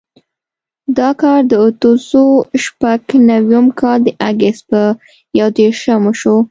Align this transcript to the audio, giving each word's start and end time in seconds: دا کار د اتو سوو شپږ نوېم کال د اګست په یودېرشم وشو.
دا 0.97 1.09
کار 1.21 1.39
د 1.51 1.53
اتو 1.65 1.91
سوو 2.09 2.35
شپږ 2.63 3.01
نوېم 3.29 3.67
کال 3.79 3.99
د 4.03 4.09
اګست 4.29 4.61
په 4.71 4.81
یودېرشم 5.39 6.01
وشو. 6.05 6.37